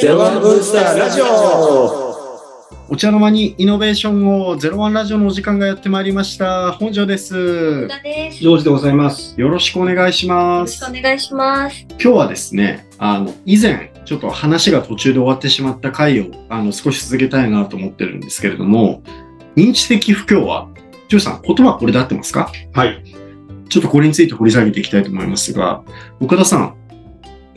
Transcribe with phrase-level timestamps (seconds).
[0.00, 1.26] ゼロワンブースターラジオ
[2.88, 6.72] お茶の間にイノベーションをゼロワンラジオのお時間がやってまいりました。
[6.72, 7.34] 本庄です。
[7.34, 9.34] ジョージでございます。
[9.40, 10.98] よろしくお願いしよますろしく。
[10.98, 11.86] お願いします。
[11.90, 19.02] 今日はですね、あの、以前、ちょっと話が途中で終わってしまった回を、あの、少し続けたいなと思ってるんですけれども、
[19.56, 20.68] 認知的不協和。
[21.08, 22.52] ジョージさん、言葉これで合ってますか？
[22.72, 23.02] はい。
[23.68, 25.82] ちょっとこれについて掘り下げていきたいと思いますが、
[26.20, 26.76] 岡田さん、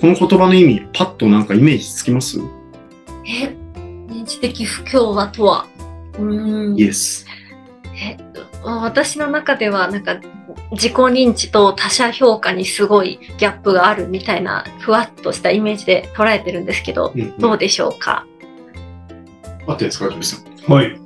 [0.00, 2.38] この言葉の意味、パッとなんかイメージつきます？
[3.26, 3.54] え、
[4.06, 5.66] 認知的不協和とは？
[6.14, 6.78] うーん。
[6.78, 7.26] イエス。
[8.00, 8.16] え
[8.62, 10.20] 私の中ではなんか
[10.70, 18.24] 自己認知と他者評価にすごいギャップがあるみたいなふわっとしたイメージで捉えてるんですけど、どうでしょうか？
[19.66, 20.36] 合ってるんですか、ジョージさ
[20.68, 20.72] ん？
[20.72, 20.96] はい。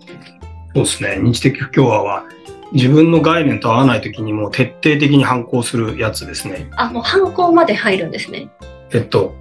[0.74, 1.19] そうですね。
[1.19, 2.24] 認知的不協和は、
[2.72, 6.69] 自分の概念と合わないときにもう徹底的に反抗するやつですね。
[6.77, 8.48] あ、もう反抗まで入るんですね。
[8.95, 9.35] えっと、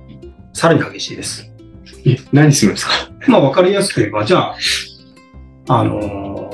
[0.53, 1.51] さらに激しいです。
[2.05, 2.93] え、何するんですか？
[3.27, 4.57] まあ、わかりやすく言えば、じゃあ、
[5.67, 6.51] あのー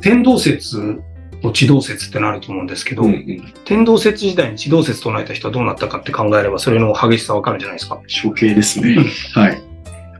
[0.00, 1.00] 天動説
[1.40, 3.24] と地動説ってなると思うんですけど、ん。
[3.64, 8.00] 天動説時代に地動説唱えた人はどうなったかって考えれば、それの激しさわかるんじゃないですか。
[8.22, 8.96] 処刑ですね。
[9.34, 9.62] はい。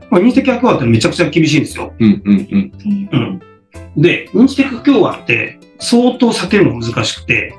[0.09, 1.93] まあ、認知的不協和ってめちゃくちゃ厳しいんですよ。
[1.99, 2.71] うんうんうん。
[3.11, 4.01] うん。
[4.01, 7.53] で、認知的不協和って相当避けるの難しくて、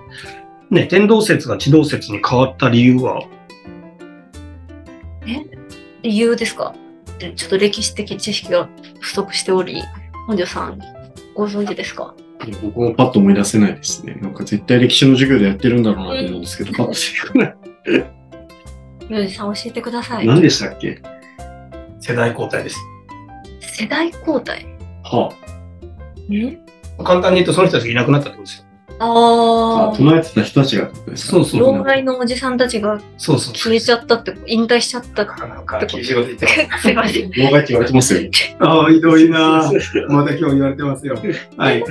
[0.71, 3.21] ね、天動説が地動説に変わった理由は、
[6.03, 6.75] 理由ですか？
[7.19, 8.69] でちょっと歴史的知識が
[9.01, 9.83] 不足しており、
[10.27, 10.79] 本庄さん
[11.35, 12.15] ご存知ですか？
[12.63, 14.15] 僕もパッと思い出せないですね。
[14.21, 17.57] なんか絶対歴史の授業でやってるんだろうなと思うんですけど、パッと出てこない。
[19.09, 20.27] ゆうじさん教えてください。
[20.27, 21.01] 何でしたっけ？
[22.01, 22.77] 世代交代です。
[23.61, 24.67] 世代交代？
[25.03, 25.33] は
[26.31, 26.59] え
[27.05, 28.66] 簡単に言うとその人たちがいなくなったってことですよ。
[28.99, 29.05] あ。
[29.05, 29.97] ああ。
[29.97, 33.55] 唱えてた人たちがそうそう老害のおじさんたちがそうそう。
[33.55, 35.25] 消えちゃったって、引退しちゃった。
[35.25, 36.47] なんか厳しいこと言って
[36.81, 37.31] すいません。
[37.31, 38.31] 老害って言われてますよ。
[38.61, 39.71] ああ、ひどいな
[40.09, 41.17] また今日言われてますよ。
[41.57, 41.85] はい。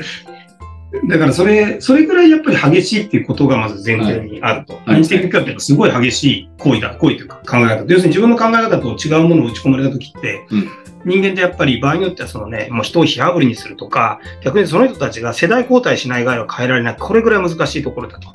[1.08, 4.74] だからそれ、それぐらいやっぱり激しいっていうことがまず前提にあると。
[4.74, 7.86] はい認知的不協和ってすごい激しい行為だ、行為というか考え方。
[7.88, 10.70] 要するに自分の考え方と違うものを打ち込まれた時って、うん
[11.06, 16.96] 人間ってやっぱり場合によってはそのね、もう人を火あぶりにするとか、逆にその人たちが世代交代しない以外は変えられない。
[17.00, 18.30] これぐらい難しいところだと。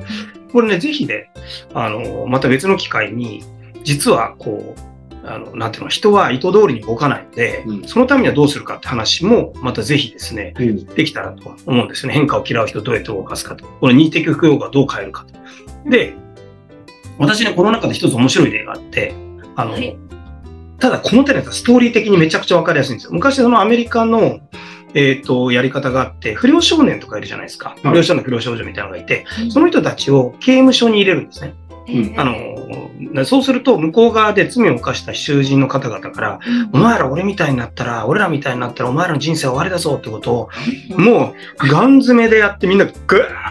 [0.53, 1.31] これね、ぜひね、
[1.75, 3.43] あの、また別の機会に、
[3.83, 4.81] 実はこう、
[5.25, 12.15] あの、なんていうの、人は意図通りに動かないので、うんそのためにはどうするかって話も、またぜひですね、うんできたらと思うんですよね。
[12.15, 13.67] 変化を嫌う人をどうやって動かすかと。
[13.67, 15.91] この認知的不協和をどう変えるかと。
[15.91, 16.15] で、
[17.19, 19.15] 私ね、この中で一つ面白い例があって、
[19.57, 19.97] あの、はい
[20.81, 23.13] ただこの手のやつはストーリー的にめちゃくちゃわかりやすいんですよ。
[23.13, 24.41] 昔そのアメリカの、
[24.95, 27.77] えっ、と、やり方があって、不良少年とかいるじゃないですか。
[27.83, 31.55] 不良少年、不良少女みたいなのがいて、その人たちを刑務所に入れるんですね。
[31.89, 32.60] うんあの、
[33.25, 36.41] そうすると、向こう側で罪を犯した囚人の方々から、
[36.73, 40.49] お前ら俺みたいになったら、俺らみたいになったらお前らの人生は終わりだぞってことを、
[40.97, 42.93] もう、ガン詰めでやってみんなぐ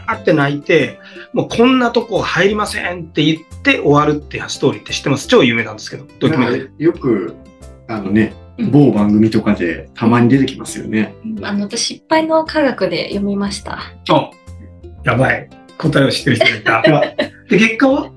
[0.09, 0.99] ーって泣いて、
[1.33, 5.27] もうこんなとこ入りませんって言って終わるっていうストーリーって知ってます？
[5.27, 6.69] 超有名なんですけど、ドキュメンタリー。
[6.83, 7.35] よく、
[7.87, 11.15] あのね、うん某番組とかでたまに出てきますよね。
[11.41, 13.79] あの、私、失敗の科学で読みました。
[14.09, 14.31] あ、
[15.05, 15.49] やばい。
[15.77, 16.81] 答えを知ってる人がいた。
[17.49, 18.11] で、結果は？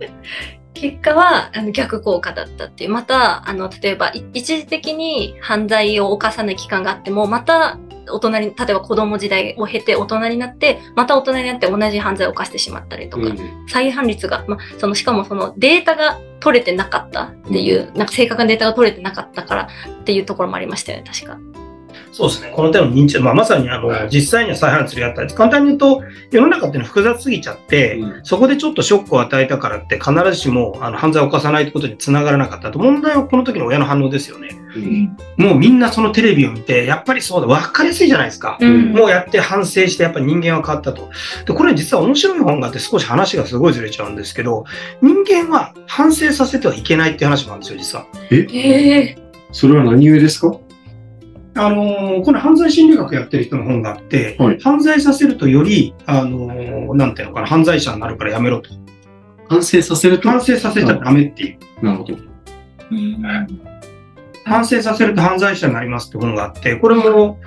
[0.75, 2.91] 結果はあの逆効果だったっていう。
[2.91, 7.79] また、あの、例えば、い一時的に犯罪を犯さない期間があっても、また、
[8.11, 13.39] 大人に、例えば子供時代を経て大人になって、また大人になって同じ犯罪を犯してしまったりとか、うん
[13.69, 19.69] 再犯率が、まあ、その、しかもそのデータが取れてなかったっていう、なんか正確なデータが取れてなかったから
[20.01, 21.39] っていうところもありましたよね、確か。
[22.15, 22.53] そうですね。
[22.55, 32.79] この手の認知、まあ、まさにあの、はい実際には再犯するやったり、簡単に言うと、世の中っていうのは複雑すぎちゃって、うんそこでちょっとショックを与えたからって、必ずしもあの犯罪を犯さないってことにつながらなかったと。
[32.79, 34.49] 問題はこの時の親の反応ですよね。
[34.77, 38.59] うんもうみんなそのテレビを見て、やっぱりそうだ、わかりやすいじゃないですか。
[38.61, 41.09] うんもうやって反省して、やっぱり人間は変わったと。
[41.47, 44.65] で、これ実は面白い本があって少し話がすごいずれちゃうんですけど、
[45.01, 48.07] 人間は反省させてはいけないっていう話もあるんですよ、実は。
[48.31, 48.47] え
[49.17, 49.17] え
[49.55, 50.57] それは何故ですか？
[51.55, 58.71] あのーこれ犯罪心理学やってる人の本があって、はい犯罪させるとより、あのーなんていうのかな、犯罪者になるからやめろと。
[59.49, 60.29] 反省させると？
[60.31, 61.85] 反省させちゃダメっていう。
[61.85, 62.17] なるほど。
[64.45, 67.39] 反省させると犯罪者になりますって本があって、これも、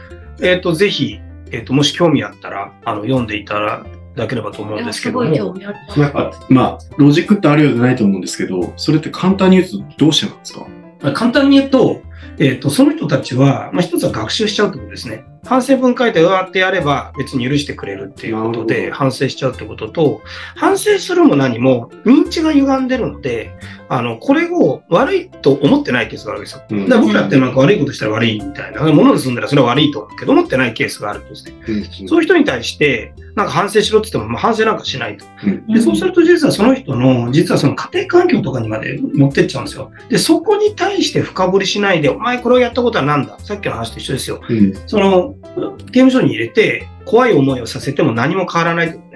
[0.41, 1.19] えっ、と、ぜひ、
[1.51, 3.83] えっ、と、もし興味あったら、あの、読んでいた
[4.15, 5.99] だければと思うんですけどすごい興も、味あります。
[5.99, 10.65] なんか、まあ、ロジックってあるようでないと思うんですけど、それって簡単に言うとどうしてなんですか？
[11.13, 12.01] 簡単に言うと、
[12.37, 15.25] えっ、と、その人たちは、まあ、一つは学習しちゃうってことですね。
[15.45, 20.21] 反省文書いてうわーってやれば別に許してくれるっていうことなで反省しちゃうってことと、
[20.55, 23.51] 反省するも何も認知が歪んでるので、
[23.87, 26.65] あの、これを悪いと思ってないケースがあるわけですよ。
[26.71, 31.53] うんだから僕らってなんか悪いことしたら悪いみたいな、物盗んだらそれは悪いと思うけど、思ってないケースがあるとですね。
[31.67, 31.71] う
[32.03, 35.25] んそういう人に対して、なんか反省しろって言っても、まあ、反省なんかしないと。
[35.45, 39.91] うんで、そうすると実はその人の、実はその家庭環境とかにまで持ってっちゃうんですよ。
[40.09, 43.37] で、そこに対して深掘りしないで、お前これをやったことは何だ？
[43.39, 44.41] さっきの話と一緒ですよ。
[44.49, 49.15] うんその、刑務所に入れて、怖い思いをさせても何も変わらないとね。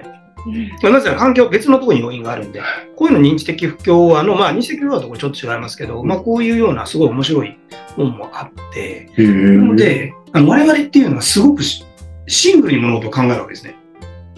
[0.82, 2.62] なぜなら環境、別のところに要因があるんで、
[2.96, 7.58] こういうの認知的不協和の、まあ認知的不協和とこれちょっと違いますけど、まあこういうようなすごい面白い
[7.96, 11.84] 本もあって、なので、あの我々っていうのはすごくし
[12.26, 13.76] シングルに物事を考えるわけですね。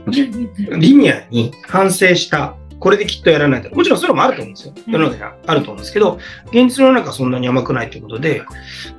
[0.09, 3.73] リニアに反省した、これできっとやらないと。
[3.73, 4.75] もちろんそれもあると思うんですよ。
[4.89, 8.43] 世の中にはあると思うんですけど、現実の中はそんなに甘くないということで、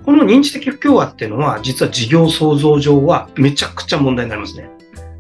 [0.06, 4.70] この認知的不協和っていうのは、実は事業創造上はめちゃくちゃ問題になりますね。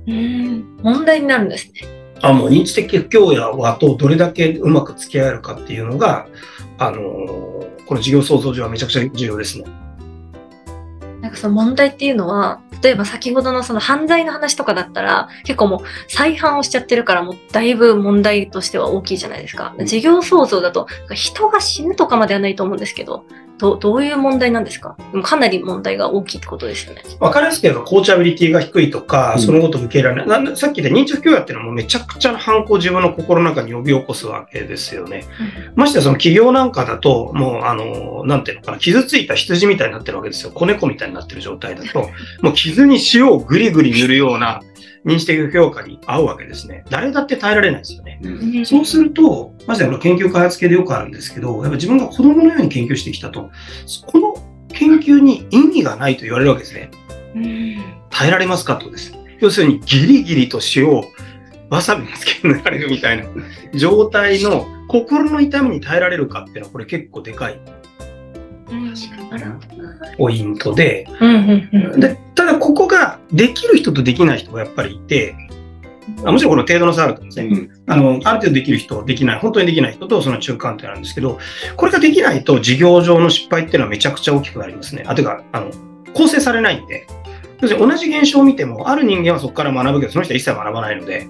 [0.07, 1.81] うん問題になるんですね。
[2.21, 3.25] あもう認知的不協
[3.57, 6.27] 和とどれだけうまく付き合えるかっていうのが、
[6.77, 7.53] あのー
[7.85, 9.65] この事業創造上はめちゃくちゃ重要ですね。
[11.33, 19.73] かその問題っていうのは、例えば先ほどのその犯罪の話とかだったら、結構もう再犯をしちゃってるから、もうだいぶ問題としては大きいじゃないですか。
[19.83, 23.25] 事業創造だと、人が死ぬとかまではないと思うんですけど、
[23.63, 24.97] どどういう問題なんですか？
[25.13, 27.01] でもかなり問題が大きいってことですよね。
[27.21, 30.43] わかりやすく言えば、コーチャビリティが低いとか、うんそのことを受け入れられない。
[30.43, 35.23] なんでさっき言った認知不協和っていうのはもうめちゃくちゃな反抗を自分の心の中に呼び起こすわけですよね。
[35.75, 40.51] ましてやその企業なんかだと、もうあの、なんていうのかな、傷ついた羊みたいになってるわけですよ。
[40.51, 42.09] 子猫みたいになってる状態だと、
[42.41, 44.61] もう傷に塩をぐりぐり塗るような
[45.05, 46.83] 認知的不評価に合うわけですね。
[46.89, 48.19] 誰だって耐えられないですよね。
[48.23, 48.29] う
[48.61, 53.49] んそうすると、ましてやこれ研究開発系でよくあるんですけど、やっぱ自分が子供のように研究してきたと、
[54.07, 54.33] この
[54.69, 56.89] 研究に意味がないと言われるわけですね。
[57.35, 59.13] うん耐えられますかとです。
[59.39, 61.05] 要するにギリギリと塩を
[61.69, 63.25] わさびにつけられるみたいな
[63.73, 67.59] 状態の心の痛みに耐えられるかっていうのはこれ結構でかい
[69.31, 69.72] なるほ
[70.17, 75.35] ポイントで、どうんうんうんでただここができる人とできない人がやっぱりいて、
[76.25, 77.59] あもちろんこの程度の差あると思うんですね。
[77.59, 81.39] うんあの、ある程度できる人、できない、本当にできない人とその中間点なんですけど、
[81.75, 85.03] これができないと事業上の失敗っていうのはめちゃくちゃ大きくなりますね。
[85.05, 85.71] あ、てか、あの、
[86.13, 87.07] 構成されないんで。
[87.61, 91.27] 要するに同じ現象を見ても、ある人間はそこから学ぶけど、その人は一切学ばないので、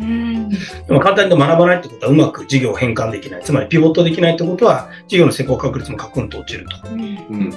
[0.00, 0.48] うん
[0.88, 3.42] まあ簡単に言うと学ばないってことはうまく事業を変換できない。
[3.42, 6.88] つまりピボットできないってことは、事業の成功確率もカクンと落ちると。
[6.88, 7.54] うん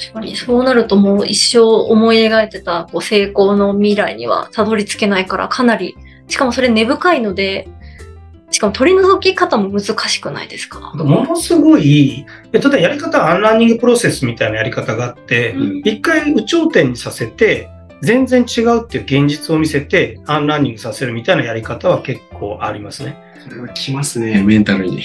[0.00, 5.96] 確かにそうなるともう一生思い描いてたこう成功の未来にはたどり着けないからかなり
[6.28, 7.68] しかもそれ根深いので
[8.52, 10.92] しかも取り除き方も難しくないですか？
[10.94, 17.68] ものすごい、例えばやり方はアンラーニングプロセスみたいなやり方があって、うん一回有頂天にさせて、
[18.02, 23.16] 全然違うっていう現実を見せて、アンラーニングさせるみたいなやり方は結構ありますね。
[23.48, 25.00] それはきますね、メンタルに。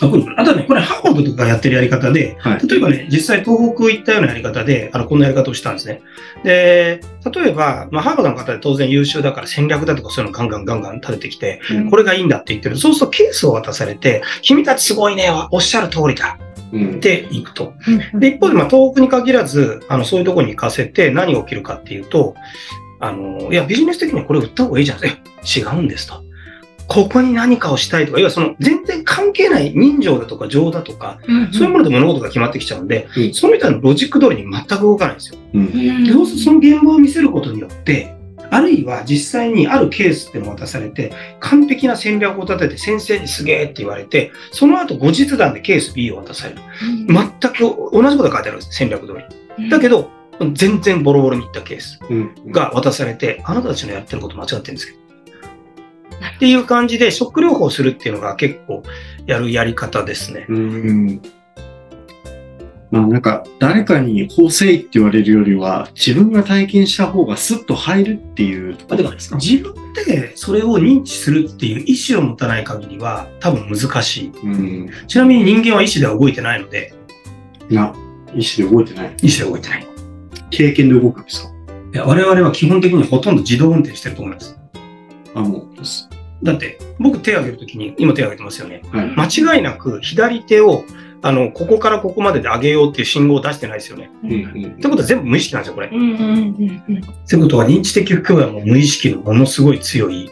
[0.00, 2.68] あこれあとね、これハーバードとかがやってるやり方で、はい。
[2.68, 6.00] 例えばね、実際東北行ったようなやり方で、あの、こんなやり方をしたんですね。
[6.44, 7.00] で、
[7.32, 11.60] 例えば、まあ、ハーバードの方で当然優秀だから戦略だとかそういうのガンガンガンガン立ててきて、
[11.90, 12.76] これがいいんだって言ってる。
[12.76, 16.38] そうするとケースを渡されて、君たちすごいね、おっしゃる通りだ
[16.72, 17.74] うんっていくと。
[18.12, 22.34] うんで、一方で、まあ、東北に限らず、あの、そういうところに行かせて何が起きるかっていうと、
[23.00, 24.98] あの、いや、ビジネス的にはこれ売った方がいいじゃん。
[25.04, 26.27] え、違うんですと。
[26.88, 35.38] ここに何かをしたいとか、要はその、全然関係ない人情だとか情だとか、うんそういうもので物事が決まってきちゃうんで、うんそのみたいなロジック通りに全く動かないんですよ。
[35.54, 38.16] うんうんでそうするとその現場を見せることによって、
[38.50, 46.60] あるいは実際にあるケースっていうのを渡されて、完璧な戦略を立てて先生にすげえって言われて、その後後日談でケース B を渡される。
[47.08, 47.58] 全く
[47.92, 49.14] 同じことが書いてあるんです、戦略通
[49.58, 49.68] り。
[49.68, 50.10] だけど、
[50.54, 55.07] 全然ボロボロにいったケースうんが渡されて、あなたたちのやってること間違ってるんですけど。
[56.36, 58.82] っていう感じで、ショック療法するっていうのが結構
[59.26, 60.46] やるやり方ですね。
[60.48, 61.22] うん
[62.90, 69.36] まあなんか、誰かにこうせいって言われるよりは、自分が体験した方がスッと入るっていうところですか？
[69.36, 74.32] 自分でそれを認知するっていう意思を持たない限りは多分難しい。
[74.42, 74.90] うん。
[75.06, 76.94] ちなみに人間は意思では動いてないので、
[77.68, 77.92] いや、
[78.34, 79.14] 意思で動いてない。
[79.22, 79.86] 意思で動いてない。
[80.48, 81.50] 経験で動くんですか？
[81.92, 84.58] いや我々は基本的にほとんど自動運転してると思います。
[85.34, 85.68] あ、もう。
[86.42, 88.82] だって、僕手を挙げるときに、今手を挙げてますよね。
[88.92, 89.28] はい。
[89.28, 90.84] 間違いなく左手を、
[91.20, 94.10] あの、ここからここまでで上げようっていう信号を出してないですよね。
[94.22, 95.88] うんうんってことは全部無意識なんですよ、これ。
[95.88, 100.30] ということは認知的不協和も無意識のものすごい強い、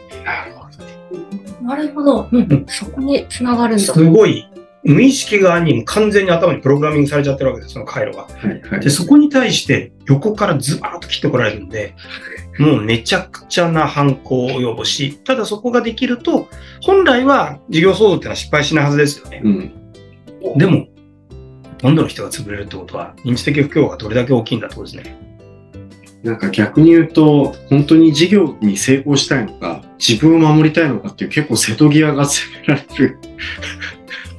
[1.67, 2.29] なるほど。
[2.31, 4.05] うんうんそこにつながるんだす。
[4.05, 4.49] ごい、
[4.85, 8.23] 無意識側にも完全に頭にプログラミングされちゃってるわけです、その回路が。
[8.23, 11.95] はいはいで、そこに対して横からズバーッと切ってこられるんで、
[12.59, 16.49] もうめちゃくちゃな反抗を及ぼし、ただそこができると、
[16.81, 19.43] 本来は事業創造っていうのは失敗しないはずですよね。
[19.45, 20.59] うん。
[20.59, 20.87] でも、
[21.65, 25.17] ほとんどの人が潰れるってことは、認知的不協和がどれだけ大きいんだってことですね。
[26.23, 33.19] なんか逆に言うと、本当に事業に成功したいのか、自分を守りたいのかっていう結構瀬戸際が攻められる。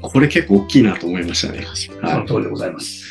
[0.01, 1.65] これ結構大きいなと思いましたね。
[1.73, 3.05] その通りでございます。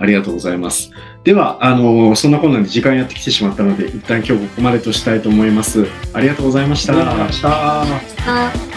[0.00, 0.90] ありがとうございます。
[1.24, 5.86] では、あの、そんなこんなんで時間やってきてしまったので、一旦今日ここまでとしたいと思います。
[6.14, 6.94] ありがとうございました。
[6.94, 8.62] ありがとうございました。
[8.66, 8.69] あ